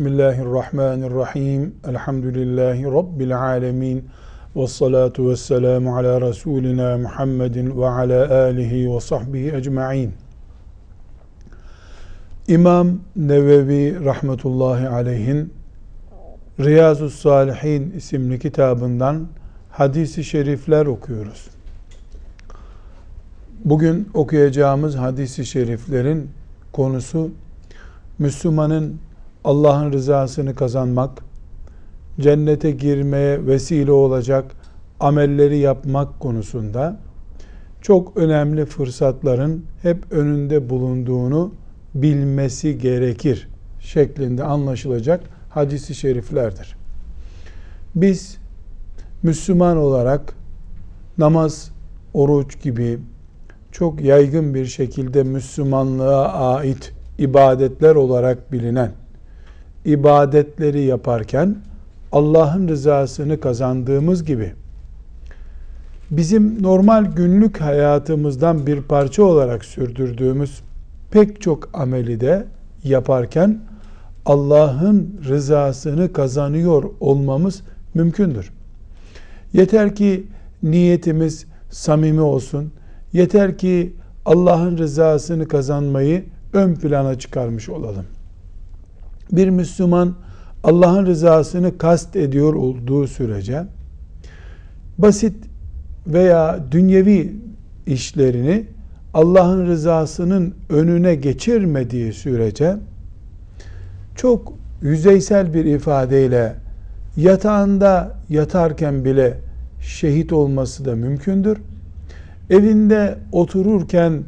[0.00, 1.74] Bismillahirrahmanirrahim.
[1.88, 4.04] Elhamdülillahi Rabbil alemin.
[4.56, 10.12] Ve salatu ve selamu ala Resulina Muhammedin ve ala alihi ve sahbihi ecma'in.
[12.48, 15.54] İmam Nevevi rahmetullahi aleyhin
[16.60, 19.26] Riyazu Salihin isimli kitabından
[19.70, 21.48] hadisi şerifler okuyoruz.
[23.64, 26.30] Bugün okuyacağımız hadisi şeriflerin
[26.72, 27.30] konusu
[28.18, 29.00] Müslümanın
[29.44, 31.10] Allah'ın rızasını kazanmak,
[32.20, 34.44] cennete girmeye vesile olacak
[35.00, 36.98] amelleri yapmak konusunda
[37.80, 41.52] çok önemli fırsatların hep önünde bulunduğunu
[41.94, 43.48] bilmesi gerekir
[43.80, 46.76] şeklinde anlaşılacak hadisi şeriflerdir.
[47.94, 48.38] Biz
[49.22, 50.34] Müslüman olarak
[51.18, 51.70] namaz,
[52.14, 52.98] oruç gibi
[53.72, 58.92] çok yaygın bir şekilde Müslümanlığa ait ibadetler olarak bilinen
[59.84, 61.56] ibadetleri yaparken
[62.12, 64.52] Allah'ın rızasını kazandığımız gibi
[66.10, 70.60] bizim normal günlük hayatımızdan bir parça olarak sürdürdüğümüz
[71.10, 72.46] pek çok ameli de
[72.84, 73.60] yaparken
[74.26, 77.62] Allah'ın rızasını kazanıyor olmamız
[77.94, 78.52] mümkündür.
[79.52, 80.26] Yeter ki
[80.62, 82.72] niyetimiz samimi olsun.
[83.12, 83.92] Yeter ki
[84.24, 88.04] Allah'ın rızasını kazanmayı ön plana çıkarmış olalım.
[89.32, 90.14] Bir Müslüman
[90.64, 93.64] Allah'ın rızasını kast ediyor olduğu sürece
[94.98, 95.34] basit
[96.06, 97.36] veya dünyevi
[97.86, 98.66] işlerini
[99.14, 102.76] Allah'ın rızasının önüne geçirmediği sürece
[104.16, 104.52] çok
[104.82, 106.54] yüzeysel bir ifadeyle
[107.16, 109.38] yatağında yatarken bile
[109.80, 111.58] şehit olması da mümkündür.
[112.50, 114.22] Evinde otururken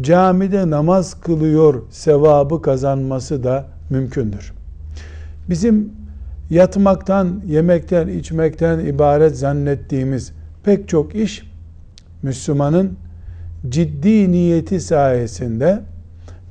[0.00, 4.52] camide namaz kılıyor sevabı kazanması da mümkündür.
[5.48, 5.92] Bizim
[6.50, 10.32] yatmaktan, yemekten, içmekten ibaret zannettiğimiz
[10.64, 11.42] pek çok iş
[12.22, 12.96] Müslümanın
[13.68, 15.80] ciddi niyeti sayesinde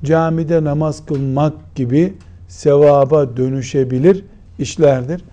[0.04, 2.14] camide namaz kılmak gibi
[2.48, 4.26] sevaba dönüşebilir
[4.60, 5.24] işlerdir.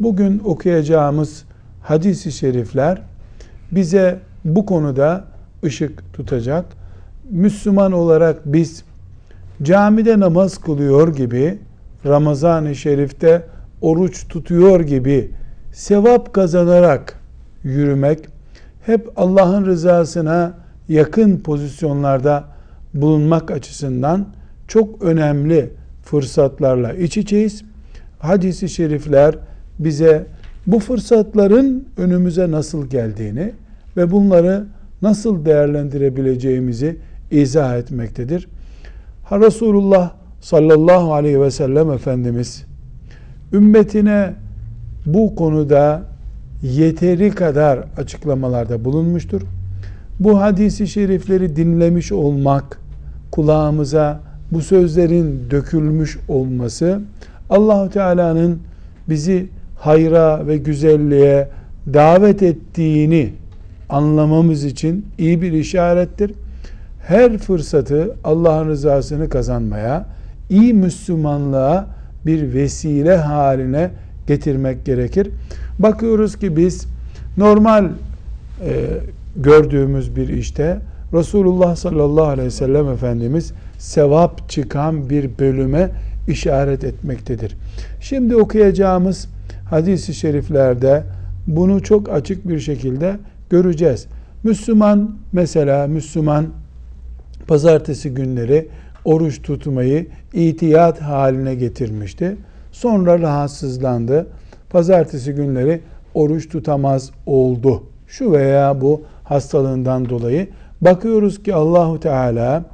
[0.00, 1.44] Bugün okuyacağımız
[1.82, 3.02] hadis-i şerifler
[3.72, 5.24] bize bu konuda
[5.64, 6.64] ışık tutacak.
[7.30, 8.84] Müslüman olarak biz
[9.62, 11.58] camide namaz kılıyor gibi
[12.06, 13.42] Ramazan-ı Şerif'te
[13.80, 15.30] oruç tutuyor gibi
[15.72, 17.20] sevap kazanarak
[17.64, 18.18] yürümek
[18.86, 20.54] hep Allah'ın rızasına
[20.88, 22.44] yakın pozisyonlarda
[22.94, 24.26] bulunmak açısından
[24.68, 25.70] çok önemli
[26.02, 27.62] fırsatlarla iç içeyiz.
[28.18, 29.34] Hadis-i şerifler
[29.78, 30.26] bize
[30.66, 33.52] bu fırsatların önümüze nasıl geldiğini
[33.96, 34.64] ve bunları
[35.02, 36.96] nasıl değerlendirebileceğimizi
[37.30, 38.48] izah etmektedir.
[39.28, 40.10] Ha Resulullah
[40.40, 42.64] sallallahu aleyhi ve sellem Efendimiz
[43.52, 44.34] ümmetine
[45.06, 46.02] bu konuda
[46.62, 49.42] yeteri kadar açıklamalarda bulunmuştur.
[50.20, 52.80] Bu hadisi şerifleri dinlemiş olmak,
[53.30, 54.20] kulağımıza
[54.52, 57.00] bu sözlerin dökülmüş olması
[57.50, 58.58] Allahu Teala'nın
[59.08, 59.46] bizi
[59.78, 61.48] hayra ve güzelliğe
[61.94, 63.32] davet ettiğini
[63.88, 66.32] anlamamız için iyi bir işarettir.
[67.06, 70.06] Her fırsatı Allah'ın rızasını kazanmaya,
[70.50, 71.86] iyi Müslümanlığa
[72.26, 73.90] bir vesile haline
[74.26, 75.30] getirmek gerekir.
[75.78, 76.86] Bakıyoruz ki biz
[77.36, 77.90] normal e,
[79.36, 80.78] gördüğümüz bir işte
[81.12, 85.90] Resulullah sallallahu aleyhi ve sellem Efendimiz sevap çıkan bir bölüme
[86.28, 87.56] işaret etmektedir.
[88.00, 89.28] Şimdi okuyacağımız
[89.70, 91.02] hadis-i şeriflerde
[91.46, 93.16] bunu çok açık bir şekilde
[93.50, 94.06] göreceğiz.
[94.44, 96.46] Müslüman mesela Müslüman
[97.46, 98.68] pazartesi günleri
[99.04, 102.36] oruç tutmayı itiyat haline getirmişti.
[102.72, 104.26] Sonra rahatsızlandı.
[104.70, 105.80] Pazartesi günleri
[106.14, 107.82] oruç tutamaz oldu.
[108.06, 110.48] Şu veya bu hastalığından dolayı
[110.80, 112.64] bakıyoruz ki Allahu Teala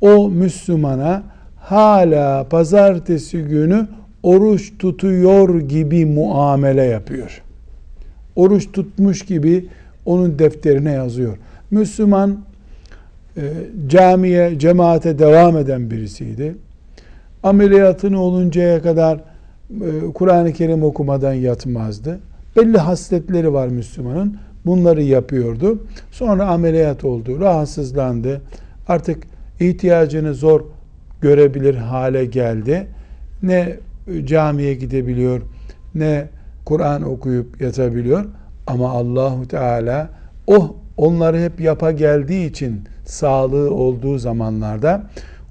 [0.00, 1.22] o Müslümana
[1.56, 3.88] hala pazartesi günü
[4.22, 7.42] oruç tutuyor gibi muamele yapıyor.
[8.36, 9.68] Oruç tutmuş gibi
[10.04, 11.36] onun defterine yazıyor.
[11.70, 12.38] Müslüman
[13.86, 16.56] camiye, cemaate devam eden birisiydi.
[17.42, 22.20] Ameliyatını oluncaya kadar e, Kur'an-ı Kerim okumadan yatmazdı.
[22.56, 24.36] Belli hasletleri var Müslümanın.
[24.66, 25.78] Bunları yapıyordu.
[26.10, 28.40] Sonra ameliyat oldu, rahatsızlandı.
[28.88, 29.24] Artık
[29.60, 30.60] ihtiyacını zor
[31.20, 32.86] görebilir hale geldi.
[33.42, 33.76] Ne
[34.24, 35.42] camiye gidebiliyor,
[35.94, 36.28] ne
[36.64, 38.24] Kur'an okuyup yatabiliyor.
[38.66, 40.10] Ama Allahu Teala
[40.46, 45.02] o onları hep yapa geldiği için sağlığı olduğu zamanlarda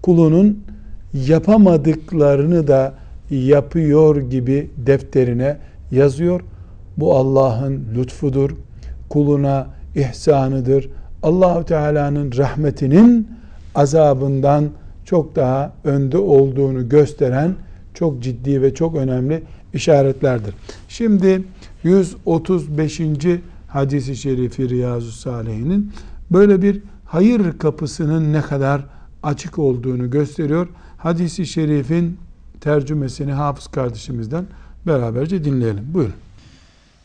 [0.01, 0.63] kulunun
[1.13, 2.93] yapamadıklarını da
[3.29, 5.57] yapıyor gibi defterine
[5.91, 6.41] yazıyor.
[6.97, 8.51] Bu Allah'ın lütfudur.
[9.09, 10.89] Kuluna ihsanıdır.
[11.23, 13.27] Allahu Teala'nın rahmetinin
[13.75, 14.65] azabından
[15.05, 17.55] çok daha önde olduğunu gösteren
[17.93, 19.43] çok ciddi ve çok önemli
[19.73, 20.53] işaretlerdir.
[20.89, 21.43] Şimdi
[21.83, 23.01] 135.
[23.67, 25.91] hadisi şerifi Riyazu Salih'inin
[26.31, 28.81] böyle bir hayır kapısının ne kadar
[29.23, 30.67] açık olduğunu gösteriyor.
[30.97, 32.19] Hadisi şerifin
[32.61, 34.45] tercümesini Hafız kardeşimizden
[34.87, 35.93] beraberce dinleyelim.
[35.93, 36.13] Buyurun.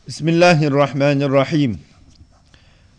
[0.07, 1.79] Bismillahirrahmanirrahim.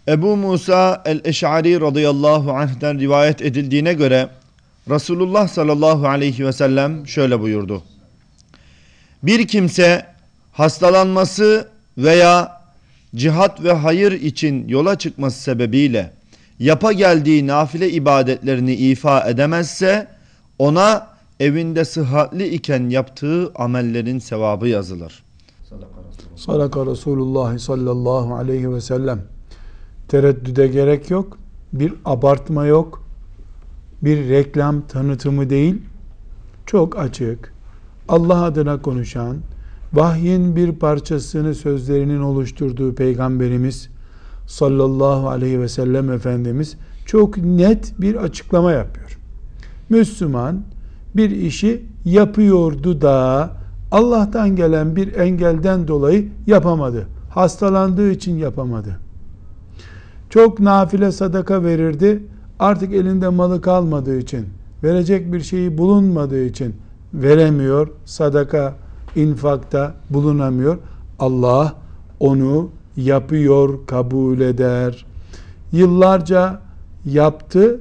[0.08, 4.28] Ebu Musa el-Eş'ari radıyallahu anh'den rivayet edildiğine göre
[4.90, 7.82] Resulullah sallallahu aleyhi ve sellem şöyle buyurdu.
[9.22, 10.06] Bir kimse
[10.52, 11.68] hastalanması
[11.98, 12.60] veya
[13.14, 16.10] cihat ve hayır için yola çıkması sebebiyle
[16.58, 20.08] yapa geldiği nafile ibadetlerini ifa edemezse
[20.58, 21.06] ona
[21.40, 25.24] evinde sıhhatli iken yaptığı amellerin sevabı yazılır.
[26.36, 29.22] Sadaka Resulullah sallallahu aleyhi ve sellem.
[30.08, 31.38] Tereddüde gerek yok.
[31.72, 33.04] Bir abartma yok.
[34.02, 35.82] Bir reklam tanıtımı değil.
[36.66, 37.54] Çok açık.
[38.08, 39.36] Allah adına konuşan,
[39.92, 43.88] vahyin bir parçasını sözlerinin oluşturduğu Peygamberimiz
[44.46, 46.76] sallallahu aleyhi ve sellem Efendimiz
[47.06, 49.18] çok net bir açıklama yapıyor.
[49.88, 50.62] Müslüman
[51.16, 53.50] bir işi yapıyordu da
[53.90, 57.06] Allah'tan gelen bir engelden dolayı yapamadı.
[57.30, 58.98] Hastalandığı için yapamadı.
[60.30, 62.22] Çok nafile sadaka verirdi.
[62.58, 64.46] Artık elinde malı kalmadığı için,
[64.82, 66.74] verecek bir şeyi bulunmadığı için
[67.14, 67.88] veremiyor.
[68.04, 68.74] Sadaka,
[69.16, 70.78] infakta bulunamıyor.
[71.18, 71.74] Allah
[72.20, 75.06] onu yapıyor, kabul eder.
[75.72, 76.60] Yıllarca
[77.06, 77.80] yaptı.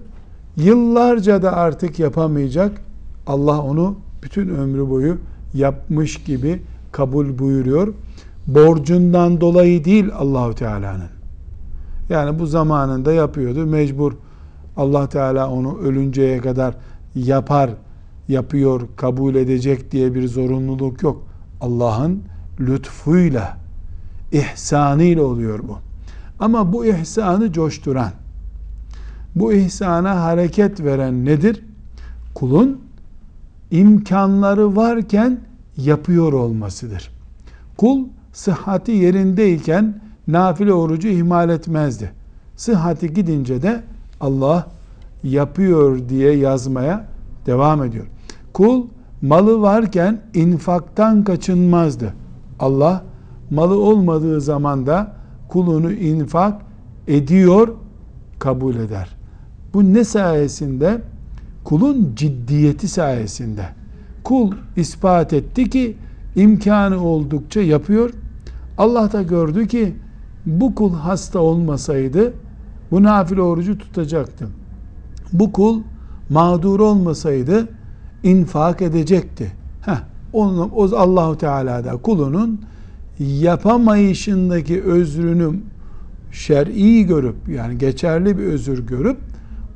[0.57, 2.81] Yıllarca da artık yapamayacak.
[3.27, 5.17] Allah onu bütün ömrü boyu
[5.53, 6.61] yapmış gibi
[6.91, 7.93] kabul buyuruyor.
[8.47, 11.09] Borcundan dolayı değil Allahu Teala'nın.
[12.09, 13.65] Yani bu zamanında yapıyordu.
[13.65, 14.13] Mecbur
[14.77, 16.75] Allah Teala onu ölünceye kadar
[17.15, 17.69] yapar,
[18.27, 21.23] yapıyor, kabul edecek diye bir zorunluluk yok.
[21.61, 22.23] Allah'ın
[22.59, 23.57] lütfuyla,
[24.33, 25.77] ihsanıyla oluyor bu.
[26.39, 28.11] Ama bu ihsanı coşturan,
[29.35, 31.65] bu ihsana hareket veren nedir?
[32.35, 32.81] Kulun
[33.71, 35.39] imkanları varken
[35.77, 37.11] yapıyor olmasıdır.
[37.77, 42.11] Kul sıhhati yerindeyken nafile orucu ihmal etmezdi.
[42.55, 43.83] Sıhhati gidince de
[44.21, 44.67] Allah
[45.23, 47.05] yapıyor diye yazmaya
[47.45, 48.05] devam ediyor.
[48.53, 48.85] Kul
[49.21, 52.13] malı varken infaktan kaçınmazdı.
[52.59, 53.03] Allah
[53.51, 55.13] malı olmadığı zaman da
[55.47, 56.61] kulunu infak
[57.07, 57.67] ediyor,
[58.39, 59.15] kabul eder.
[59.73, 61.01] Bu ne sayesinde?
[61.63, 63.65] Kulun ciddiyeti sayesinde.
[64.23, 65.97] Kul ispat etti ki
[66.35, 68.09] imkanı oldukça yapıyor.
[68.77, 69.95] Allah da gördü ki
[70.45, 72.33] bu kul hasta olmasaydı
[72.91, 74.47] bu nafile orucu tutacaktı.
[75.33, 75.81] Bu kul
[76.29, 77.69] mağdur olmasaydı
[78.23, 79.51] infak edecekti.
[79.81, 79.97] Heh,
[80.33, 82.61] onu, o Allahu Teala da kulunun
[83.19, 85.59] yapamayışındaki özrünü
[86.31, 89.17] şer'i görüp yani geçerli bir özür görüp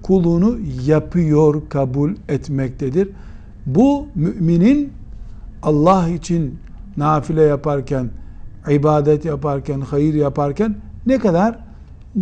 [0.03, 3.09] kulunu yapıyor kabul etmektedir.
[3.65, 4.89] Bu müminin
[5.63, 6.59] Allah için
[6.97, 8.09] nafile yaparken,
[8.69, 10.75] ibadet yaparken, hayır yaparken
[11.05, 11.59] ne kadar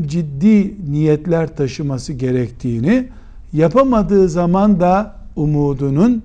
[0.01, 3.07] ciddi niyetler taşıması gerektiğini,
[3.53, 6.23] yapamadığı zaman da umudunun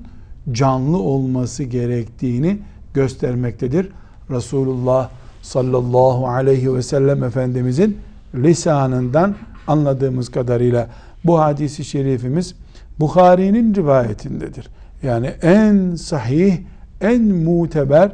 [0.52, 2.58] canlı olması gerektiğini
[2.94, 3.88] göstermektedir.
[4.30, 5.10] Resulullah
[5.42, 7.98] sallallahu aleyhi ve sellem Efendimizin
[8.34, 9.34] lisanından
[9.66, 10.88] anladığımız kadarıyla
[11.24, 12.54] bu hadisi şerifimiz
[13.00, 14.68] Bukhari'nin rivayetindedir.
[15.02, 16.58] Yani en sahih,
[17.00, 18.12] en muteber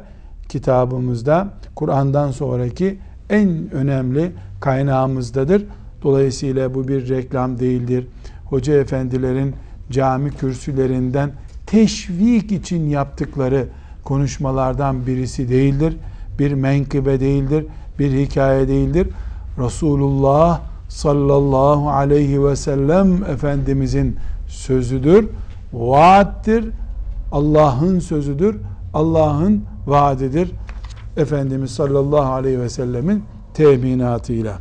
[0.48, 2.98] kitabımızda Kur'an'dan sonraki
[3.30, 5.64] en önemli kaynağımızdadır.
[6.02, 8.06] Dolayısıyla bu bir reklam değildir.
[8.44, 9.54] Hoca efendilerin
[9.90, 11.30] cami kürsülerinden
[11.66, 13.66] teşvik için yaptıkları
[14.06, 15.96] konuşmalardan birisi değildir.
[16.38, 17.66] Bir menkıbe değildir.
[17.98, 19.08] Bir hikaye değildir.
[19.58, 24.16] Resulullah sallallahu aleyhi ve sellem Efendimizin
[24.48, 25.28] sözüdür.
[25.72, 26.64] Vaattir.
[27.32, 28.56] Allah'ın sözüdür.
[28.94, 30.52] Allah'ın vaadidir.
[31.16, 34.58] Efendimiz sallallahu aleyhi ve sellemin teminatıyla.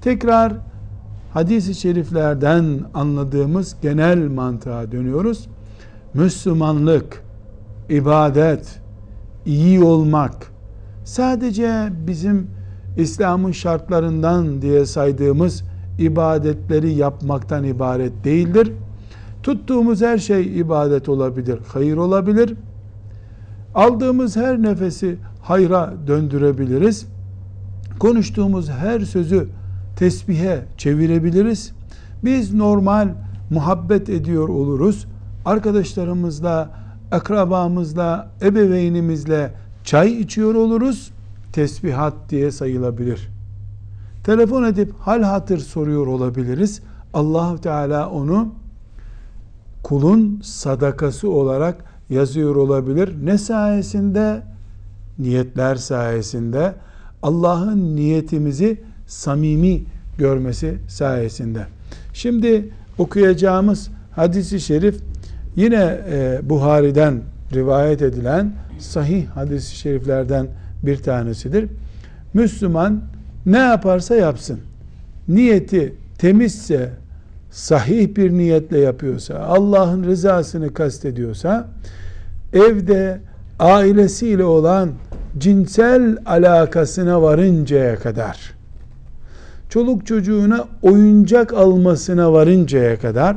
[0.00, 0.52] Tekrar
[1.34, 5.48] hadis-i şeriflerden anladığımız genel mantığa dönüyoruz.
[6.14, 7.24] Müslümanlık,
[7.88, 8.80] ibadet,
[9.46, 10.52] iyi olmak
[11.04, 12.46] sadece bizim
[12.96, 15.64] İslam'ın şartlarından diye saydığımız
[15.98, 18.72] ibadetleri yapmaktan ibaret değildir.
[19.42, 22.54] Tuttuğumuz her şey ibadet olabilir, hayır olabilir.
[23.74, 27.06] Aldığımız her nefesi hayra döndürebiliriz.
[27.98, 29.48] Konuştuğumuz her sözü
[29.96, 31.72] tesbihe çevirebiliriz.
[32.24, 33.08] Biz normal
[33.50, 35.06] muhabbet ediyor oluruz.
[35.44, 36.70] Arkadaşlarımızla,
[37.12, 39.52] akrabamızla, ebeveynimizle
[39.84, 41.10] çay içiyor oluruz.
[41.52, 43.28] Tesbihat diye sayılabilir.
[44.24, 46.80] Telefon edip hal hatır soruyor olabiliriz.
[47.14, 48.54] allah Teala onu
[49.82, 53.14] kulun sadakası olarak yazıyor olabilir.
[53.24, 54.42] Ne sayesinde?
[55.18, 56.74] Niyetler sayesinde.
[57.22, 59.82] Allah'ın niyetimizi samimi
[60.18, 61.66] görmesi sayesinde.
[62.12, 65.00] Şimdi okuyacağımız hadisi şerif
[65.56, 67.20] yine e, Buhari'den
[67.54, 70.46] rivayet edilen sahih hadisi şeriflerden
[70.82, 71.68] bir tanesidir.
[72.34, 73.00] Müslüman
[73.46, 74.60] ne yaparsa yapsın.
[75.28, 76.90] Niyeti temizse,
[77.50, 81.68] sahih bir niyetle yapıyorsa, Allah'ın rızasını kastediyorsa,
[82.52, 83.20] evde
[83.58, 84.90] ailesiyle olan
[85.38, 88.54] cinsel alakasına varıncaya kadar,
[89.68, 93.36] çoluk çocuğuna oyuncak almasına varıncaya kadar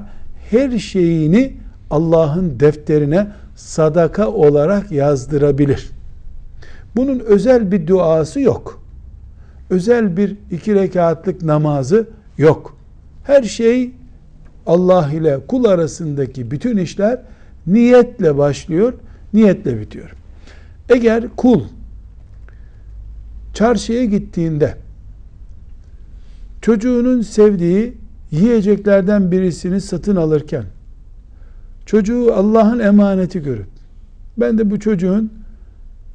[0.49, 1.53] her şeyini
[1.89, 5.89] Allah'ın defterine sadaka olarak yazdırabilir.
[6.95, 8.81] Bunun özel bir duası yok.
[9.69, 12.77] Özel bir iki rekatlık namazı yok.
[13.23, 13.91] Her şey
[14.67, 17.21] Allah ile kul arasındaki bütün işler
[17.67, 18.93] niyetle başlıyor,
[19.33, 20.15] niyetle bitiyor.
[20.89, 21.61] Eğer kul
[23.53, 24.75] çarşıya gittiğinde
[26.61, 27.97] çocuğunun sevdiği
[28.31, 30.63] yiyeceklerden birisini satın alırken
[31.85, 33.67] çocuğu Allah'ın emaneti görüp
[34.37, 35.31] ben de bu çocuğun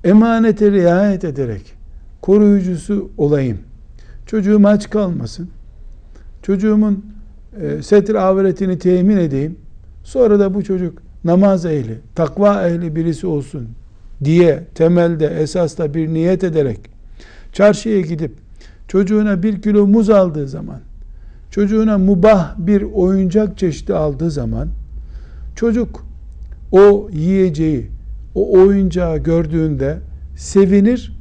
[0.04, 1.74] emanete riayet ederek
[2.20, 3.58] koruyucusu olayım.
[4.26, 5.48] Çocuğum aç kalmasın.
[6.42, 7.04] Çocuğumun
[7.60, 9.56] e, setir avretini temin edeyim.
[10.04, 13.68] Sonra da bu çocuk namaz ehli, takva ehli birisi olsun
[14.24, 16.80] diye temelde esasla bir niyet ederek
[17.52, 18.32] çarşıya gidip
[18.88, 20.80] çocuğuna bir kilo muz aldığı zaman
[21.50, 24.68] çocuğuna mubah bir oyuncak çeşidi aldığı zaman
[25.60, 26.04] çocuk.
[26.72, 27.90] O yiyeceği
[28.34, 29.98] o oyuncağı gördüğünde
[30.36, 31.16] sevinir.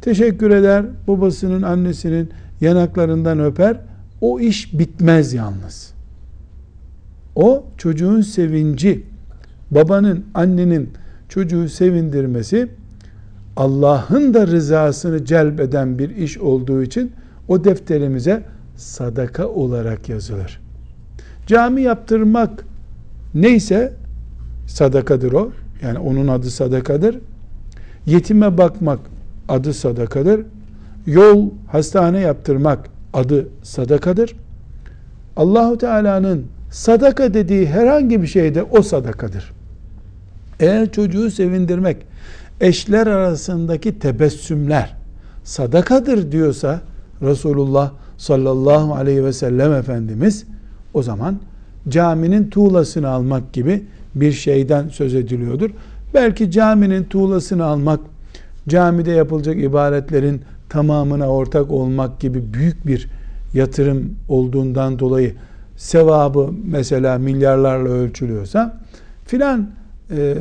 [0.00, 2.30] Teşekkür eder babasının annesinin
[2.60, 3.80] yanaklarından öper.
[4.20, 5.94] O iş bitmez yalnız.
[7.36, 9.02] O çocuğun sevinci.
[9.70, 10.90] Babanın annenin
[11.28, 12.68] çocuğu sevindirmesi
[13.56, 17.12] Allah'ın da rızasını celbeden bir iş olduğu için
[17.48, 18.42] o defterimize
[18.76, 20.60] sadaka olarak yazılır.
[21.46, 22.64] Cami yaptırmak
[23.34, 23.92] neyse
[24.66, 25.50] sadakadır o.
[25.82, 27.18] Yani onun adı sadakadır.
[28.06, 28.98] Yetime bakmak
[29.48, 30.40] adı sadakadır.
[31.06, 34.36] Yol, hastane yaptırmak adı sadakadır.
[35.36, 39.52] Allahu Teala'nın sadaka dediği herhangi bir şeyde o sadakadır.
[40.60, 41.96] Eğer çocuğu sevindirmek,
[42.60, 44.96] eşler arasındaki tebessümler
[45.44, 46.80] sadakadır diyorsa
[47.22, 50.44] Resulullah sallallahu aleyhi ve sellem Efendimiz
[50.94, 51.38] o zaman
[51.88, 53.82] caminin tuğlasını almak gibi
[54.14, 55.70] bir şeyden söz ediliyordur.
[56.14, 58.00] Belki caminin tuğlasını almak,
[58.68, 63.08] camide yapılacak ibadetlerin tamamına ortak olmak gibi büyük bir
[63.54, 65.34] yatırım olduğundan dolayı
[65.76, 68.80] sevabı mesela milyarlarla ölçülüyorsa
[69.26, 69.70] filan
[70.10, 70.34] e,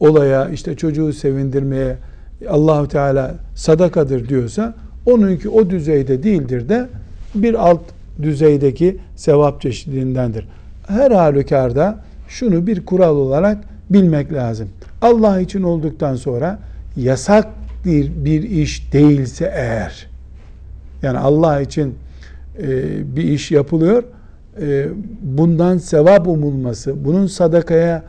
[0.00, 1.96] olaya işte çocuğu sevindirmeye
[2.48, 4.74] Allahu Teala sadakadır diyorsa
[5.06, 6.88] onunki o düzeyde değildir de
[7.34, 7.80] bir alt
[8.22, 10.46] düzeydeki sevap çeşidindendir.
[10.86, 11.98] Her halükarda
[12.28, 13.58] şunu bir kural olarak
[13.90, 14.68] bilmek lazım.
[15.02, 16.58] Allah için olduktan sonra
[16.96, 17.46] yasak
[17.84, 20.06] bir, bir iş değilse eğer
[21.02, 21.94] yani Allah için
[22.58, 24.02] e, bir iş yapılıyor
[24.60, 24.88] e,
[25.22, 28.02] bundan sevap umulması bunun sadakaya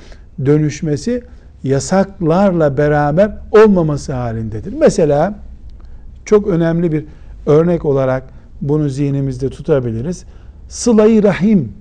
[0.46, 1.24] dönüşmesi
[1.64, 4.74] yasaklarla beraber olmaması halindedir.
[4.80, 5.40] Mesela
[6.26, 7.06] çok önemli bir
[7.46, 8.24] örnek olarak
[8.62, 10.26] bunu zihnimizde tutabiliriz.
[10.70, 11.74] Sıla-i Rahim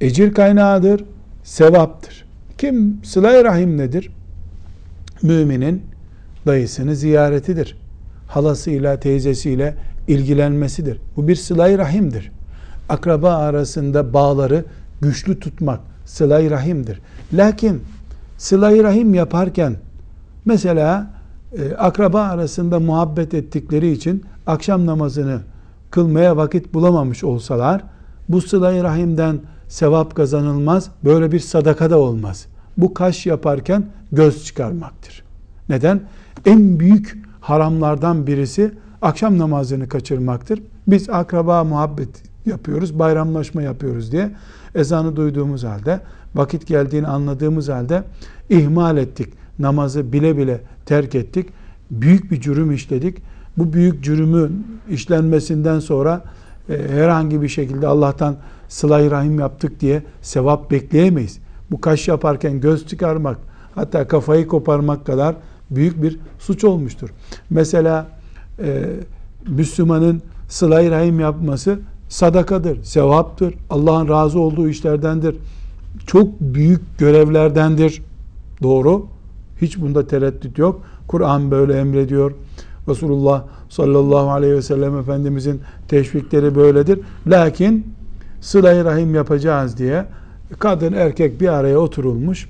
[0.00, 1.04] ecir kaynağıdır,
[1.42, 2.24] sevaptır.
[2.58, 4.10] Kim sıla-i Rahim nedir?
[5.22, 5.82] Müminin
[6.46, 7.76] dayısını ziyaretidir.
[8.28, 9.74] Halasıyla, teyzesiyle
[10.08, 11.00] ilgilenmesidir.
[11.16, 12.32] Bu bir sıla-i rahimdir.
[12.88, 14.64] Akraba arasında bağları
[15.00, 17.00] güçlü tutmak, sıla-i rahimdir.
[17.32, 17.82] Lakin
[18.38, 19.76] sıla-i rahim yaparken
[20.44, 21.10] mesela
[21.58, 25.40] e, akraba arasında muhabbet ettikleri için akşam namazını
[25.90, 27.82] kılmaya vakit bulamamış olsalar
[28.28, 30.90] bu sıla-i rahimden sevap kazanılmaz.
[31.04, 32.46] Böyle bir sadaka da olmaz.
[32.76, 35.22] Bu kaş yaparken göz çıkarmaktır.
[35.68, 36.00] Neden?
[36.46, 38.72] En büyük haramlardan birisi
[39.02, 40.62] akşam namazını kaçırmaktır.
[40.86, 42.08] Biz akraba muhabbet
[42.46, 44.30] yapıyoruz, bayramlaşma yapıyoruz diye
[44.74, 46.00] ezanı duyduğumuz halde,
[46.34, 48.02] vakit geldiğini anladığımız halde
[48.50, 49.34] ihmal ettik.
[49.58, 51.48] namazı bile bile terk ettik.
[51.90, 53.18] Büyük bir cürüm işledik.
[53.56, 56.24] Bu büyük cürümün işlenmesinden sonra
[56.76, 58.36] herhangi bir şekilde Allah'tan
[58.68, 61.38] sıla rahim yaptık diye sevap bekleyemeyiz.
[61.70, 63.38] Bu kaş yaparken göz çıkarmak,
[63.74, 65.36] hatta kafayı koparmak kadar
[65.70, 67.10] büyük bir suç olmuştur.
[67.50, 68.06] Mesela
[68.58, 68.84] e,
[69.48, 75.36] Müslümanın sıla rahim yapması sadakadır, sevaptır, Allah'ın razı olduğu işlerdendir.
[76.06, 78.02] Çok büyük görevlerdendir.
[78.62, 79.06] Doğru.
[79.60, 80.82] Hiç bunda tereddüt yok.
[81.08, 82.32] Kur'an böyle emrediyor.
[82.88, 87.00] Resulullah sallallahu aleyhi ve sellem Efendimizin teşvikleri böyledir.
[87.26, 87.86] Lakin
[88.40, 90.04] sıla rahim yapacağız diye
[90.58, 92.48] kadın erkek bir araya oturulmuş.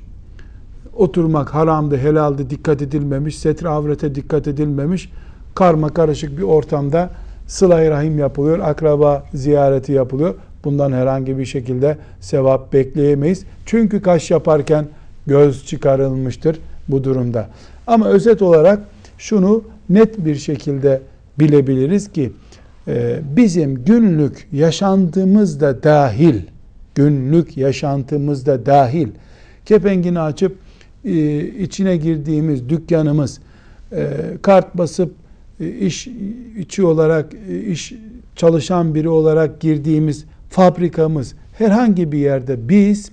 [0.96, 5.12] Oturmak haramdı, helaldi, dikkat edilmemiş, setre avrete dikkat edilmemiş.
[5.54, 7.10] Karma karışık bir ortamda
[7.46, 10.34] sıla rahim yapılıyor, akraba ziyareti yapılıyor.
[10.64, 13.44] Bundan herhangi bir şekilde sevap bekleyemeyiz.
[13.66, 14.86] Çünkü kaş yaparken
[15.26, 17.48] göz çıkarılmıştır bu durumda.
[17.86, 18.80] Ama özet olarak
[19.18, 21.00] şunu net bir şekilde
[21.38, 22.32] bilebiliriz ki
[22.88, 26.40] e, bizim günlük yaşantımızda dahil
[26.94, 29.08] günlük yaşantımızda dahil.
[29.64, 30.56] Kepengini açıp
[31.04, 33.40] e, içine girdiğimiz dükkanımız
[33.92, 34.08] e,
[34.42, 35.14] kart basıp
[35.80, 36.08] iş
[36.58, 37.32] içi olarak
[37.66, 37.94] iş
[38.36, 43.10] çalışan biri olarak girdiğimiz fabrikamız herhangi bir yerde biz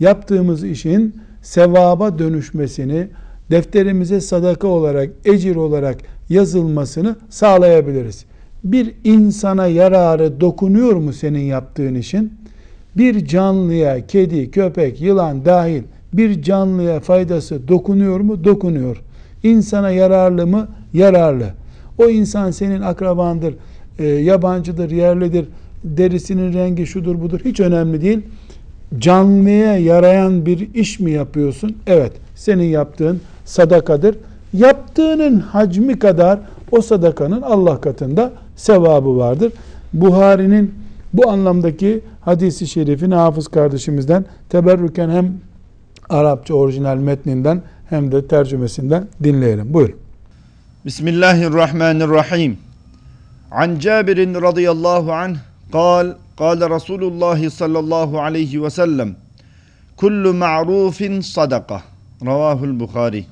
[0.00, 3.08] yaptığımız işin sevaba dönüşmesini
[3.50, 5.96] defterimize sadaka olarak, ecir olarak
[6.28, 8.24] yazılmasını sağlayabiliriz.
[8.64, 12.32] Bir insana yararı dokunuyor mu senin yaptığın işin?
[12.96, 18.44] Bir canlıya, kedi, köpek, yılan dahil bir canlıya faydası dokunuyor mu?
[18.44, 19.02] Dokunuyor.
[19.42, 20.68] İnsana yararlı mı?
[20.94, 21.50] Yararlı.
[21.98, 23.54] O insan senin akrabandır,
[23.98, 25.46] e, yabancıdır, yerlidir,
[25.84, 28.20] derisinin rengi şudur budur hiç önemli değil.
[28.98, 31.76] Canlıya yarayan bir iş mi yapıyorsun?
[31.86, 34.15] Evet, senin yaptığın sadakadır.
[34.53, 36.39] Yaptığının hacmi kadar
[36.71, 39.53] o sadakanın Allah katında sevabı vardır.
[39.93, 40.75] Buhari'nin
[41.13, 45.33] bu anlamdaki hadisi şerifini hafız kardeşimizden teberrüken hem
[46.09, 49.73] Arapça orijinal metninden hem de tercümesinden dinleyelim.
[49.73, 49.89] Buyur.
[50.85, 52.57] Bismillahirrahmanirrahim.
[53.51, 55.35] An Cabir radıyallahu anh
[55.73, 59.09] قال قال رسول الله صلى الله عليه وسلم
[60.01, 60.99] كل معروف
[61.37, 61.79] صدقة
[62.26, 63.24] Ravahul Bukhari.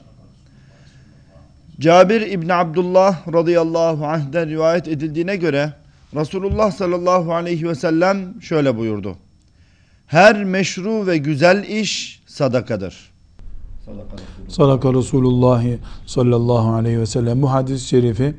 [1.81, 5.72] Cabir İbni Abdullah radıyallahu anh'den rivayet edildiğine göre
[6.14, 9.16] Resulullah sallallahu aleyhi ve sellem şöyle buyurdu.
[10.07, 13.11] Her meşru ve güzel iş sadakadır.
[14.48, 15.64] Sadaka Resulullah
[16.07, 17.42] sallallahu aleyhi ve sellem.
[17.42, 18.35] Bu hadis-i şerifi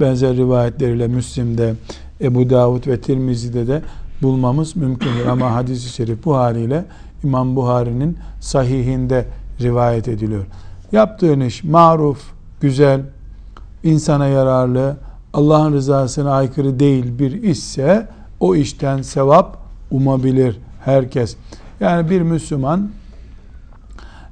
[0.00, 1.74] benzer rivayetleriyle Müslim'de,
[2.20, 3.82] Ebu Davud ve Tirmizi'de de
[4.22, 5.26] bulmamız mümkündür.
[5.26, 6.84] Ama hadis-i şerif bu haliyle
[7.24, 9.26] İmam Buhari'nin sahihinde
[9.60, 10.44] rivayet ediliyor.
[10.92, 12.18] Yaptığın iş maruf,
[12.60, 13.00] güzel,
[13.82, 14.96] insana yararlı,
[15.32, 18.08] Allah'ın rızasına aykırı değil bir işse
[18.40, 19.56] o işten sevap
[19.90, 21.36] umabilir herkes.
[21.80, 22.90] Yani bir Müslüman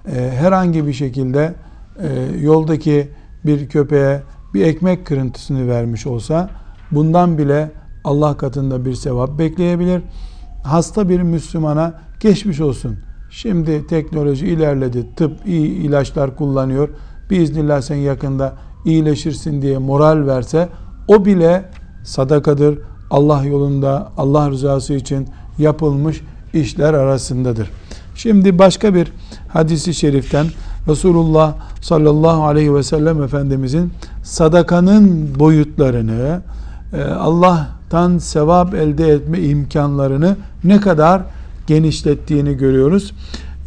[0.06, 1.54] e, herhangi bir şekilde
[2.02, 3.08] e, yoldaki
[3.46, 4.22] bir köpeğe
[4.54, 6.50] bir ekmek kırıntısını vermiş olsa
[6.90, 7.70] bundan bile
[8.04, 10.02] Allah katında bir sevap bekleyebilir.
[10.64, 12.98] Hasta bir Müslümana geçmiş olsun.
[13.32, 15.06] Şimdi teknoloji ilerledi.
[15.16, 16.88] Tıp iyi ilaçlar kullanıyor.
[17.30, 18.52] Biiznillah sen yakında
[18.84, 20.68] iyileşirsin diye moral verse
[21.08, 21.64] o bile
[22.04, 22.78] sadakadır.
[23.10, 26.20] Allah yolunda Allah rızası için yapılmış
[26.54, 27.70] işler arasındadır.
[28.14, 29.12] Şimdi başka bir
[29.48, 30.46] hadisi şeriften
[30.88, 33.92] Resulullah sallallahu aleyhi ve sellem Efendimizin
[34.22, 36.40] sadakanın boyutlarını
[36.92, 41.22] e, Allah'tan sevap elde etme imkanlarını ne kadar
[41.72, 43.14] genişlettiğini görüyoruz.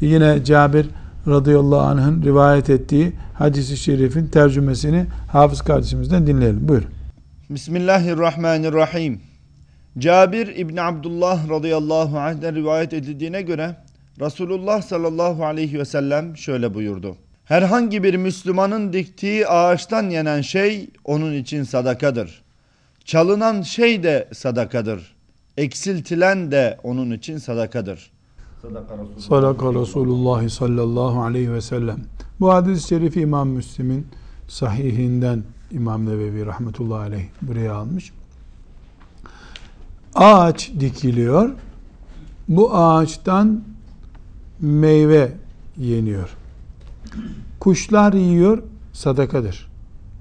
[0.01, 0.85] Yine Cabir
[1.27, 6.67] radıyallahu anh'ın rivayet ettiği hadisi şerifin tercümesini hafız kardeşimizden dinleyelim.
[6.67, 6.87] Buyurun.
[7.49, 9.21] Bismillahirrahmanirrahim.
[9.97, 13.75] Cabir İbni Abdullah radıyallahu anh'den rivayet edildiğine göre
[14.21, 17.15] Resulullah sallallahu aleyhi ve sellem şöyle buyurdu.
[17.45, 22.41] Herhangi bir Müslümanın diktiği ağaçtan yenen şey onun için sadakadır.
[23.05, 25.14] Çalınan şey de sadakadır.
[25.57, 28.11] Eksiltilen de onun için sadakadır.
[29.17, 31.97] Sadaka Resulullah sallallahu aleyhi ve sellem.
[32.39, 34.07] Bu hadis-i şerifi İmam Müslim'in
[34.47, 38.11] sahihinden İmam Nevevi rahmetullahi aleyh buraya almış.
[40.15, 41.49] Ağaç dikiliyor.
[42.47, 43.63] Bu ağaçtan
[44.59, 45.31] meyve
[45.77, 46.29] yeniyor.
[47.59, 48.63] Kuşlar yiyor,
[48.93, 49.67] sadakadır.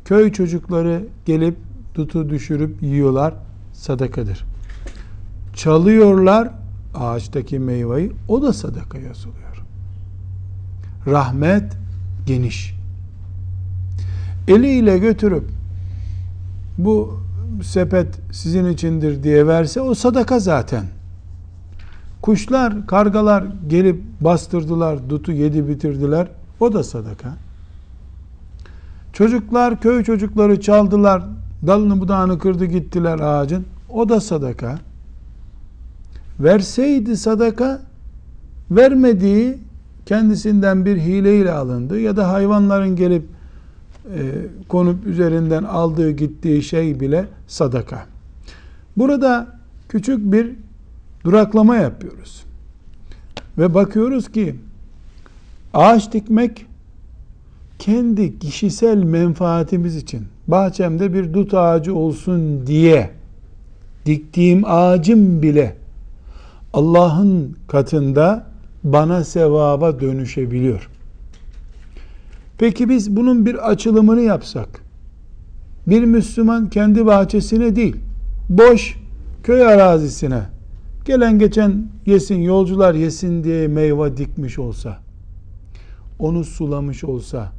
[0.04, 1.56] Köy çocukları gelip
[1.94, 3.34] tutu düşürüp yiyorlar,
[3.72, 4.44] sadakadır.
[5.54, 6.50] Çalıyorlar
[6.94, 9.64] ağaçtaki meyveyi, o da sadaka yazılıyor.
[11.06, 11.72] Rahmet
[12.26, 12.74] geniş.
[14.48, 15.44] Eliyle götürüp
[16.78, 17.20] bu
[17.62, 20.84] sepet sizin içindir diye verse o sadaka zaten.
[22.22, 26.28] Kuşlar, kargalar gelip bastırdılar, dutu yedi bitirdiler.
[26.60, 27.36] O da sadaka.
[29.12, 31.22] Çocuklar, köy çocukları çaldılar,
[31.66, 33.66] dalını budağını kırdı gittiler ağacın.
[33.88, 34.78] O da sadaka.
[36.40, 37.82] Verseydi sadaka,
[38.70, 39.58] vermediği
[40.06, 43.24] kendisinden bir hileyle alındı ya da hayvanların gelip
[44.04, 44.20] e,
[44.68, 48.06] konup üzerinden aldığı gittiği şey bile sadaka.
[48.96, 49.46] Burada
[49.88, 50.50] küçük bir
[51.24, 52.44] duraklama yapıyoruz.
[53.58, 54.56] Ve bakıyoruz ki
[55.74, 56.66] ağaç dikmek
[57.78, 63.10] kendi kişisel menfaatimiz için bahçemde bir dut ağacı olsun diye
[64.06, 65.76] diktiğim ağacım bile
[66.74, 68.46] Allah'ın katında
[68.84, 70.90] bana sevaba dönüşebiliyor.
[72.58, 74.82] Peki biz bunun bir açılımını yapsak,
[75.86, 77.96] bir Müslüman kendi bahçesine değil,
[78.48, 78.96] boş
[79.42, 80.42] köy arazisine,
[81.04, 84.98] gelen geçen yesin, yolcular yesin diye meyve dikmiş olsa,
[86.18, 87.52] onu sulamış olsa,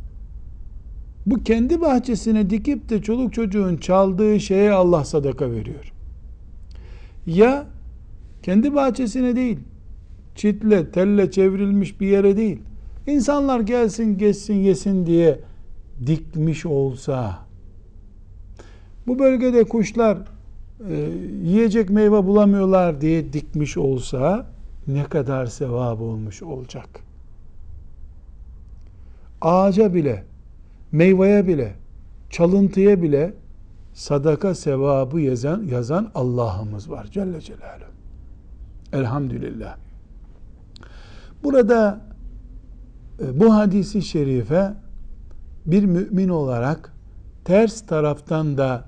[1.25, 5.91] bu kendi bahçesine dikip de çoluk çocuğun çaldığı şeye Allah sadaka veriyor.
[7.25, 7.74] Ya
[8.45, 9.59] kendi bahçesine değil,
[10.35, 12.61] çitle, telle çevrilmiş bir yere değil,
[13.07, 15.39] insanlar gelsin, geçsin, yesin diye
[16.05, 17.37] dikmiş olsa,
[19.07, 20.17] bu bölgede kuşlar
[20.89, 20.95] e,
[21.43, 24.47] yiyecek meyve bulamıyorlar diye dikmiş olsa,
[24.87, 26.89] ne kadar sevap olmuş olacak.
[29.41, 30.23] Ağaca bile,
[30.91, 31.75] meyveye bile,
[32.29, 33.33] çalıntıya bile
[33.93, 37.94] sadaka sevabı yazan, yazan Allah'ımız var Celle Celaluhu.
[38.95, 39.77] Elhamdülillah.
[41.43, 42.01] Burada
[43.21, 44.73] e, bu hadisi şerife
[45.65, 46.93] bir mümin olarak
[47.45, 48.85] ters taraftan da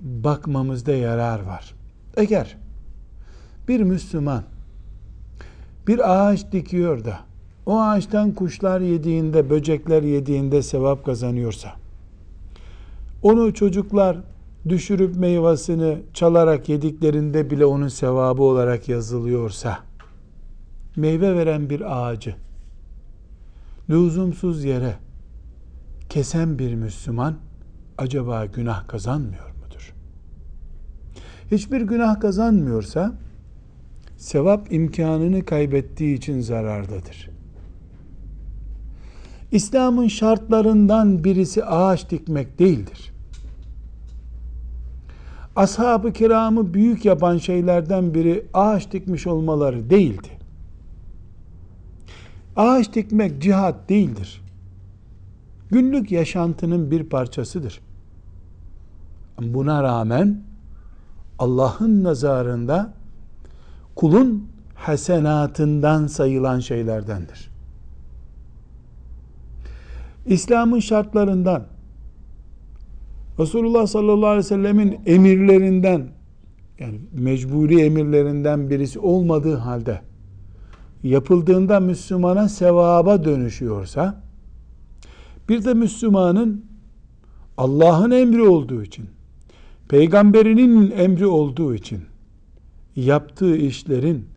[0.00, 1.74] bakmamızda yarar var.
[2.16, 2.56] Eğer
[3.68, 4.42] bir Müslüman
[5.86, 7.18] bir ağaç dikiyor da
[7.66, 11.72] o ağaçtan kuşlar yediğinde, böcekler yediğinde sevap kazanıyorsa,
[13.22, 14.16] onu çocuklar
[14.68, 19.78] düşürüp meyvasını çalarak yediklerinde bile onun sevabı olarak yazılıyorsa,
[20.96, 22.34] meyve veren bir ağacı
[23.90, 24.94] lüzumsuz yere
[26.08, 27.36] kesen bir Müslüman
[27.98, 29.94] acaba günah kazanmıyor mudur?
[31.50, 33.18] Hiçbir günah kazanmıyorsa
[34.16, 37.30] sevap imkanını kaybettiği için zarardadır.
[39.52, 43.12] İslam'ın şartlarından birisi ağaç dikmek değildir.
[45.58, 50.28] Ashab-ı kiramı büyük yapan şeylerden biri ağaç dikmiş olmaları değildi.
[52.56, 54.42] Ağaç dikmek cihat değildir.
[55.70, 57.80] Günlük yaşantının bir parçasıdır.
[59.40, 60.42] Buna rağmen
[61.38, 62.94] Allah'ın nazarında
[63.96, 67.50] kulun hasenatından sayılan şeylerdendir.
[70.26, 71.62] İslam'ın şartlarından
[73.38, 76.08] Resulullah sallallahu aleyhi ve sellemin emirlerinden
[76.78, 80.00] yani mecburi emirlerinden birisi olmadığı halde
[81.02, 84.22] yapıldığında Müslümana sevaba dönüşüyorsa
[85.48, 86.64] bir de Müslümanın
[87.56, 89.10] Allah'ın emri olduğu için
[89.88, 92.00] peygamberinin emri olduğu için
[92.96, 94.28] yaptığı işlerin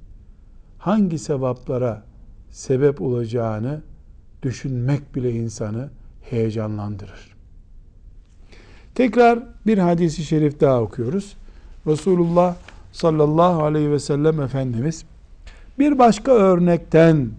[0.77, 2.03] hangi sevaplara
[2.49, 3.81] sebep olacağını
[4.43, 5.89] düşünmek bile insanı
[6.21, 7.30] heyecanlandırır.
[8.95, 11.35] Tekrar bir hadisi şerif daha okuyoruz.
[11.87, 12.55] Resulullah
[12.91, 15.05] sallallahu aleyhi ve sellem Efendimiz
[15.79, 17.29] bir başka örnekten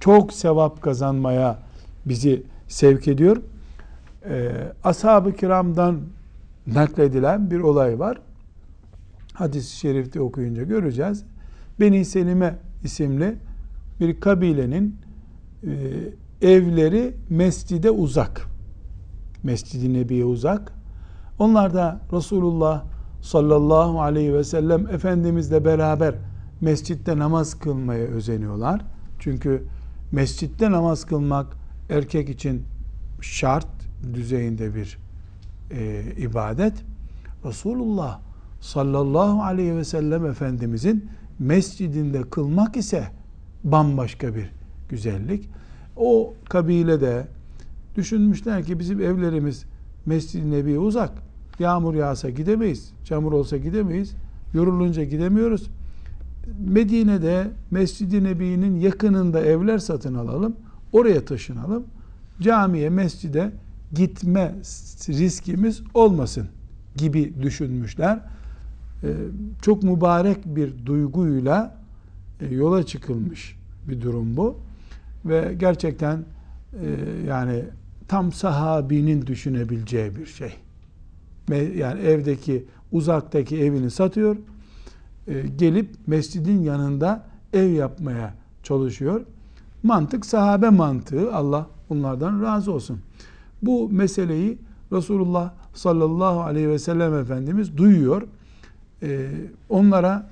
[0.00, 1.58] çok sevap kazanmaya
[2.06, 3.36] bizi sevk ediyor.
[4.24, 4.50] Ee,
[4.84, 6.00] Ashab-ı kiramdan
[6.66, 8.18] nakledilen bir olay var.
[9.32, 11.24] Hadis-i şerifte okuyunca göreceğiz.
[11.80, 13.34] Beni Selime isimli
[14.00, 14.96] bir kabilenin
[15.62, 15.70] e,
[16.48, 18.51] evleri mescide uzak.
[19.42, 20.72] Mescid-i Nebi'ye uzak.
[21.38, 22.84] Onlar da Resulullah
[23.22, 26.14] sallallahu aleyhi ve sellem Efendimizle beraber
[26.60, 28.80] mescitte namaz kılmaya özeniyorlar.
[29.18, 29.62] Çünkü
[30.12, 31.56] mescitte namaz kılmak
[31.90, 32.62] erkek için
[33.20, 33.68] şart
[34.14, 34.98] düzeyinde bir
[35.70, 36.74] e, ibadet.
[37.44, 38.20] Resulullah
[38.60, 43.08] sallallahu aleyhi ve sellem Efendimizin mescidinde kılmak ise
[43.64, 44.52] bambaşka bir
[44.88, 45.48] güzellik.
[45.96, 47.26] O kabilede
[47.96, 49.64] düşünmüşler ki bizim evlerimiz
[50.06, 51.12] Mescid-i Nebi'ye uzak.
[51.58, 52.92] Yağmur yağsa gidemeyiz.
[53.04, 54.14] Çamur olsa gidemeyiz.
[54.54, 55.70] Yorulunca gidemiyoruz.
[56.68, 60.56] Medine'de Mescid-i Nebi'nin yakınında evler satın alalım.
[60.92, 61.84] Oraya taşınalım.
[62.40, 63.52] camiye, mescide
[63.92, 64.54] gitme
[65.08, 66.48] riskimiz olmasın
[66.96, 68.20] gibi düşünmüşler.
[69.04, 69.14] Ee,
[69.62, 71.76] çok mübarek bir duyguyla
[72.40, 73.56] e, yola çıkılmış
[73.88, 74.56] bir durum bu.
[75.24, 76.24] Ve gerçekten
[76.72, 76.86] e,
[77.28, 77.64] yani
[78.12, 80.54] tam sahabinin düşünebileceği bir şey.
[81.76, 84.36] Yani evdeki uzaktaki evini satıyor.
[85.28, 89.20] E, gelip mescidin yanında ev yapmaya çalışıyor.
[89.82, 91.34] Mantık sahabe mantığı.
[91.34, 93.00] Allah onlardan razı olsun.
[93.62, 94.58] Bu meseleyi
[94.92, 98.22] Resulullah sallallahu aleyhi ve sellem Efendimiz duyuyor.
[99.02, 99.30] Ee,
[99.68, 100.30] onlara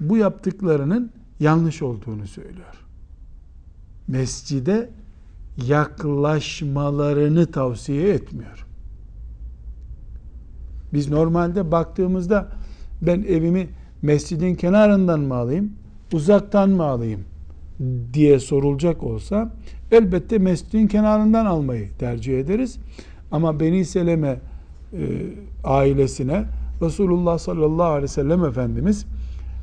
[0.00, 2.84] bu yaptıklarının yanlış olduğunu söylüyor.
[4.08, 4.90] Mescide
[5.66, 8.66] yaklaşmalarını tavsiye etmiyor.
[10.92, 12.48] Biz normalde baktığımızda
[13.02, 13.68] ben evimi
[14.02, 15.72] mescidin kenarından mı alayım,
[16.12, 17.20] uzaktan mı alayım
[18.12, 19.52] diye sorulacak olsa
[19.92, 22.78] elbette mescidin kenarından almayı tercih ederiz.
[23.32, 24.40] Ama Beni Seleme
[24.92, 25.00] e,
[25.64, 26.44] ailesine
[26.82, 29.06] Resulullah sallallahu aleyhi ve sellem Efendimiz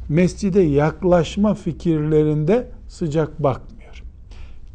[0.10, 3.71] mescide yaklaşma fikirlerinde sıcak bakmıyor.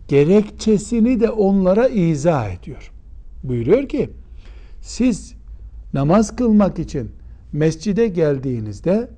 [0.09, 2.93] Gerekçesini de onlara izah ediyor.
[3.43, 4.11] Buyuruyor ki
[4.81, 5.35] siz
[5.95, 7.11] namaz kılmak için
[7.53, 9.11] mescide geldiğinizde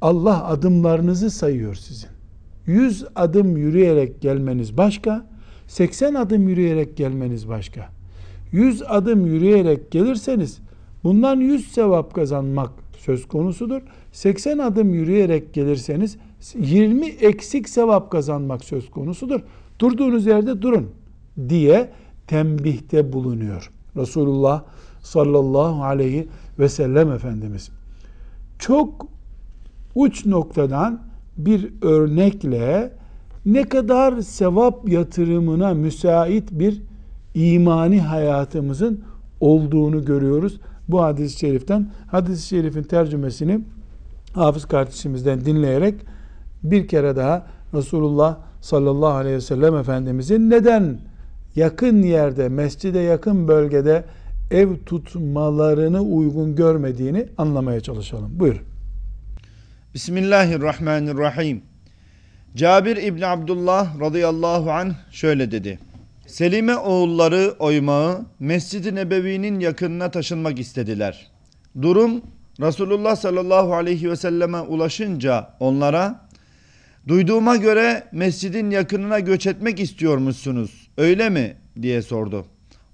[0.00, 2.08] Allah adımlarınızı sayıyor sizin.
[2.66, 5.26] 100 adım yürüyerek gelmeniz başka,
[5.66, 7.88] 80 adım yürüyerek gelmeniz başka.
[8.52, 10.58] 100 adım yürüyerek gelirseniz
[11.04, 13.82] bundan 100 sevap kazanmak söz konusudur.
[14.12, 16.16] 80 adım yürüyerek gelirseniz
[16.54, 19.40] 20 eksik sevap kazanmak söz konusudur.
[19.80, 20.90] Durduğunuz yerde durun
[21.48, 21.90] diye
[22.26, 23.70] tembihte bulunuyor.
[23.96, 24.62] Resulullah
[25.02, 27.70] sallallahu aleyhi ve sellem Efendimiz.
[28.58, 29.06] Çok
[29.94, 31.02] uç noktadan
[31.36, 32.92] bir örnekle
[33.46, 36.82] ne kadar sevap yatırımına müsait bir
[37.34, 39.04] imani hayatımızın
[39.40, 40.60] olduğunu görüyoruz.
[40.88, 43.60] Bu hadis-i şeriften hadis-i şerifin tercümesini
[44.32, 45.94] hafız kardeşimizden dinleyerek
[46.62, 50.98] bir kere daha Resulullah sallallahu aleyhi ve sellem Efendimizin neden
[51.56, 54.04] yakın yerde, mescide yakın bölgede
[54.50, 58.30] ev tutmalarını uygun görmediğini anlamaya çalışalım.
[58.40, 58.62] Buyur.
[59.94, 61.62] Bismillahirrahmanirrahim.
[62.56, 65.78] Cabir İbni Abdullah radıyallahu anh şöyle dedi.
[66.26, 71.30] Selime oğulları oymağı Mescid-i Nebevi'nin yakınına taşınmak istediler.
[71.82, 72.22] Durum
[72.60, 76.27] Resulullah sallallahu aleyhi ve selleme ulaşınca onlara
[77.08, 82.46] duyduğuma göre mescidin yakınına göç etmek istiyormuşsunuz öyle mi diye sordu.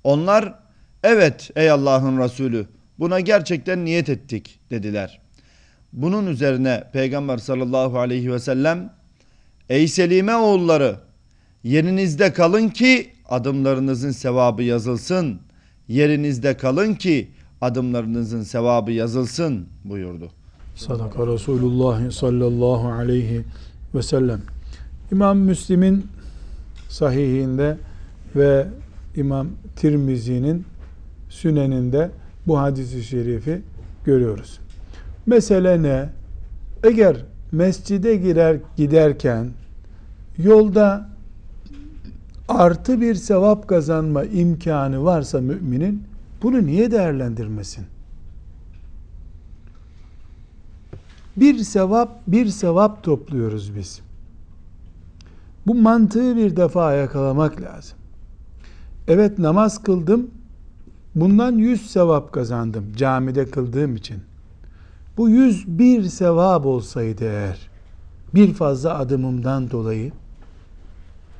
[0.04, 0.54] Onlar
[1.02, 2.66] evet ey Allah'ın Resulü
[2.98, 5.20] buna gerçekten niyet ettik dediler.
[5.92, 8.92] Bunun üzerine Peygamber sallallahu aleyhi ve sellem
[9.68, 10.96] ey Selime oğulları
[11.64, 15.40] yerinizde kalın ki adımlarınızın sevabı yazılsın.
[15.88, 20.30] Yerinizde kalın ki adımlarınızın sevabı yazılsın buyurdu.
[20.76, 23.44] Sadaka Resulullah sallallahu aleyhi
[23.94, 24.40] ve sellem.
[25.12, 26.06] İmam Müslim'in
[26.88, 27.76] sahihinde
[28.36, 28.66] ve
[29.16, 30.64] İmam Tirmizi'nin
[31.28, 32.10] süneninde
[32.46, 33.62] bu hadisi şerifi
[34.04, 34.60] görüyoruz.
[35.26, 36.08] Mesele ne?
[36.84, 37.16] Eğer
[37.52, 39.50] mescide girer giderken
[40.38, 41.08] yolda
[42.48, 46.02] artı bir sevap kazanma imkanı varsa müminin
[46.42, 47.84] bunu niye değerlendirmesin?
[51.36, 54.00] Bir sevap, bir sevap topluyoruz biz.
[55.66, 57.98] Bu mantığı bir defa yakalamak lazım.
[59.08, 60.30] Evet namaz kıldım.
[61.14, 64.16] Bundan yüz sevap kazandım camide kıldığım için.
[65.16, 67.58] Bu yüz bir sevap olsaydı eğer
[68.34, 70.12] bir fazla adımımdan dolayı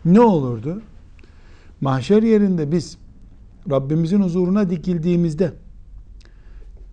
[0.05, 0.83] ne olurdu?
[1.81, 2.99] Mahşer yerinde biz
[3.71, 5.53] Rabbimizin huzuruna dikildiğimizde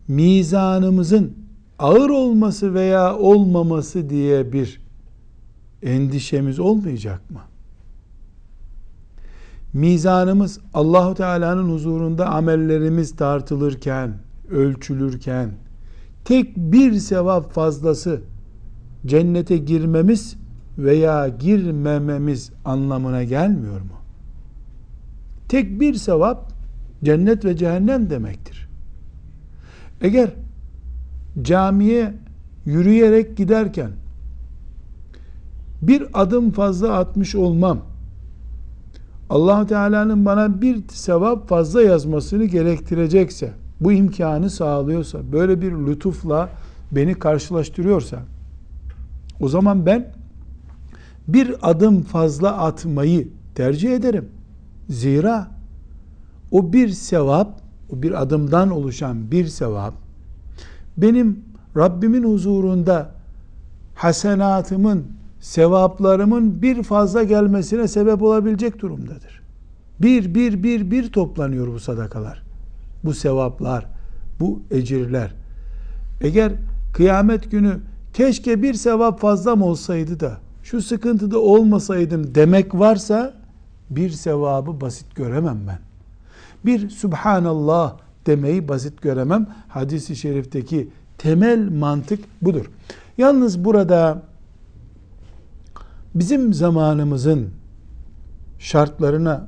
[0.08, 1.40] mizanımızın
[1.82, 4.82] ağır olması veya olmaması diye bir
[5.84, 7.39] endişemiz olmayacak mı?
[9.74, 14.13] Mizanımız Allahu Teala'nın huzurunda amellerimiz tartılırken,
[14.50, 15.52] ölçülürken
[16.26, 18.22] tek bir sevap fazlası
[19.06, 20.36] cennete girmemiz
[20.78, 23.96] veya girmememiz anlamına gelmiyor mu?
[25.50, 26.52] Tek bir sevap
[27.04, 28.70] cennet ve cehennem demektir.
[30.02, 30.30] Eğer
[31.41, 32.13] camiye
[32.65, 33.91] yürüyerek giderken
[35.82, 37.80] bir adım fazla atmış olmam
[39.30, 46.50] allah Teala'nın bana bir sevap fazla yazmasını gerektirecekse bu imkanı sağlıyorsa böyle bir lütufla
[46.91, 48.20] beni karşılaştırıyorsa
[49.39, 50.13] o zaman ben
[51.28, 54.30] bir adım fazla atmayı tercih ederim.
[54.89, 55.48] Zira
[56.52, 59.94] o bir sevap, o bir adımdan oluşan bir sevap
[60.97, 61.39] benim
[61.77, 63.12] Rabbimin huzurunda
[63.95, 65.06] hasenatımın,
[65.39, 69.41] sevaplarımın bir fazla gelmesine sebep olabilecek durumdadır.
[69.99, 72.43] Bir, bir, bir, bir toplanıyor bu sadakalar.
[73.04, 73.86] Bu sevaplar,
[74.39, 75.34] bu ecirler.
[76.21, 76.51] Eğer
[76.93, 77.80] kıyamet günü
[78.13, 83.34] keşke bir sevap fazla mı olsaydı da şu sıkıntıda olmasaydım demek varsa
[83.89, 85.80] bir sevabı basit göremem ben.
[86.65, 89.47] Bir Subhanallah demeyi basit göremem.
[89.67, 92.71] Hadis-i şerifteki temel mantık budur.
[93.17, 94.23] Yalnız burada
[96.15, 97.49] bizim zamanımızın
[98.60, 99.47] şartlarına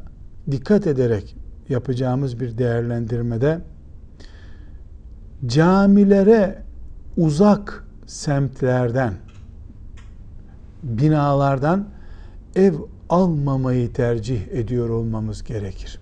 [0.51, 1.35] dikkat ederek
[1.69, 3.61] yapacağımız bir değerlendirmede
[5.45, 6.63] camilere
[7.17, 9.13] uzak semtlerden
[10.83, 11.85] binalardan
[12.55, 12.73] ev
[13.09, 15.99] almamayı tercih ediyor olmamız gerekir.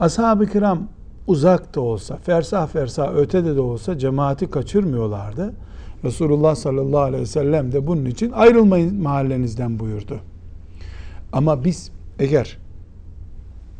[0.00, 0.88] Ashab-ı kiram
[1.26, 5.54] uzak da olsa, fersah fersah ötede de olsa cemaati kaçırmıyorlardı.
[6.04, 10.20] Resulullah sallallahu aleyhi ve sellem de bunun için ayrılmayın mahallenizden buyurdu.
[11.32, 12.58] Ama biz eğer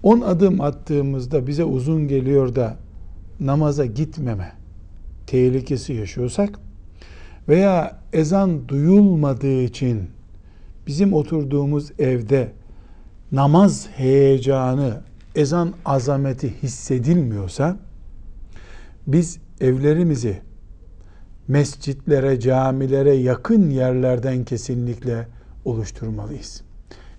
[0.02, 2.76] 10 adım attığımızda bize uzun geliyor da
[3.40, 4.52] namaza gitmeme
[5.26, 6.58] tehlikesi yaşıyorsak
[7.48, 10.02] veya ezan duyulmadığı için
[10.86, 12.52] bizim oturduğumuz evde
[13.32, 15.00] namaz heyecanı,
[15.34, 17.76] ezan azameti hissedilmiyorsa
[19.06, 20.42] biz evlerimizi
[21.48, 25.28] mescitlere, camilere yakın yerlerden kesinlikle
[25.64, 26.62] oluşturmalıyız.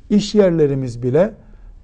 [0.10, 1.34] İş yerlerimiz bile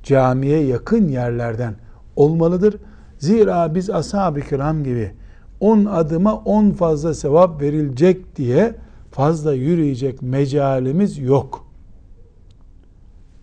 [0.04, 1.76] camiye yakın yerlerden
[2.16, 2.78] olmalıdır.
[3.20, 5.12] Zira biz ashab-ı kiram gibi
[5.60, 8.76] 10 adıma 10 fazla sevap verilecek diye
[9.12, 11.68] fazla yürüyecek mecalimiz yok.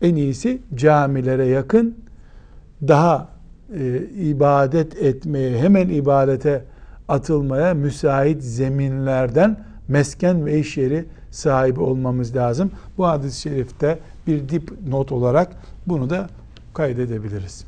[0.03, 1.96] En iyisi camilere yakın
[2.88, 3.28] daha
[3.74, 6.64] e, ibadet etmeye, hemen ibadete
[7.08, 12.70] atılmaya müsait zeminlerden mesken ve iş yeri sahibi olmamız lazım.
[12.98, 15.52] Bu hadis-i şerifte bir dip not olarak
[15.86, 16.28] bunu da
[16.74, 17.64] kaydedebiliriz.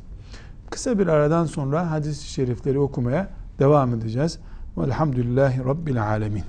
[0.69, 3.27] Kısa bir aradan sonra hadis-i şerifleri okumaya
[3.59, 4.39] devam edeceğiz.
[4.77, 6.43] Velhamdülillahi Rabbil Alemin.